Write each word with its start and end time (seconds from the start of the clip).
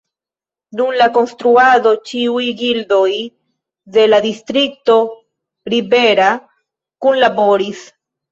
Dum 0.77 0.93
la 1.01 1.07
konstruado 1.17 1.91
ĉiuj 2.11 2.45
gildoj 2.61 3.11
de 3.97 4.07
la 4.09 4.21
distrikto 4.25 4.97
Ribera 5.75 6.33
kunlaboris. 7.07 7.85